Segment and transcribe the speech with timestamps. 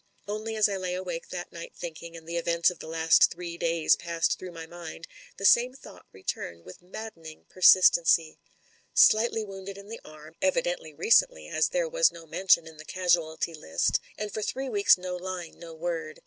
[0.27, 3.55] Only as I lay awake that night thinking, and the events of the last three
[3.55, 8.39] weeks passed through my mind, the same thought returned with maddening persistency.
[8.95, 13.53] Slightly wounded in the arm, evidently recently as there was no mention in the casualty
[13.53, 16.19] list, and for three weeks no line, no word.